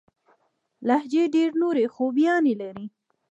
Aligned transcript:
لهجې 0.87 1.23
ډېري 1.33 1.55
نوري 1.61 1.85
خوباياني 1.93 2.53
لري. 2.61 2.85